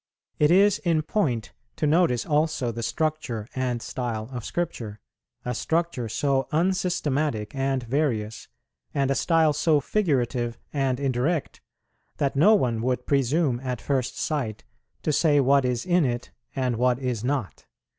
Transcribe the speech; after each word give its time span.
It 0.39 0.49
is 0.49 0.79
in 0.79 1.03
point 1.03 1.53
to 1.75 1.85
notice 1.85 2.25
also 2.25 2.71
the 2.71 2.81
structure 2.81 3.47
and 3.53 3.83
style 3.83 4.29
of 4.33 4.43
Scripture, 4.43 4.99
a 5.45 5.53
structure 5.53 6.09
so 6.09 6.47
unsystematic 6.51 7.53
and 7.53 7.83
various, 7.83 8.47
and 8.95 9.11
a 9.11 9.13
style 9.13 9.53
so 9.53 9.79
figurative 9.79 10.57
and 10.73 10.99
indirect, 10.99 11.61
that 12.17 12.35
no 12.35 12.55
one 12.55 12.81
would 12.81 13.05
presume 13.05 13.59
at 13.59 13.79
first 13.79 14.17
sight 14.17 14.63
to 15.03 15.13
say 15.13 15.39
what 15.39 15.65
is 15.65 15.85
in 15.85 16.03
it 16.03 16.31
and 16.55 16.77
what 16.77 16.97
is 16.97 17.23
not. 17.23 17.67